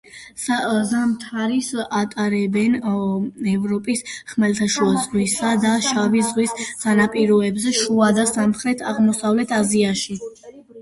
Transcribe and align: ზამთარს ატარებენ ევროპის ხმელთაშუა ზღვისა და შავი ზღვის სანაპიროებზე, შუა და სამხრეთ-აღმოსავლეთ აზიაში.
ზამთარს 0.91 1.67
ატარებენ 1.97 2.77
ევროპის 3.51 4.01
ხმელთაშუა 4.31 4.95
ზღვისა 5.03 5.53
და 5.67 5.75
შავი 5.91 6.25
ზღვის 6.29 6.57
სანაპიროებზე, 6.85 7.75
შუა 7.83 8.11
და 8.21 8.29
სამხრეთ-აღმოსავლეთ 8.37 9.55
აზიაში. 9.59 10.19